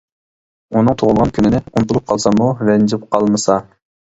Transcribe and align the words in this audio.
ئۇنىڭ 0.77 0.97
تۇغۇلغان 1.01 1.35
كۈنىنى 1.35 1.59
ئۇنتۇلۇپ 1.67 2.09
قالساممۇ، 2.13 2.51
رەنجىپ 2.71 3.07
قالمىسا. 3.15 3.61